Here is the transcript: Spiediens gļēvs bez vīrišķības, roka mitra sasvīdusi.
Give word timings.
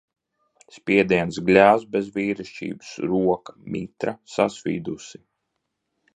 Spiediens 0.77 1.37
gļēvs 1.49 1.85
bez 1.97 2.09
vīrišķības, 2.15 2.95
roka 3.13 3.57
mitra 3.77 4.17
sasvīdusi. 4.39 5.23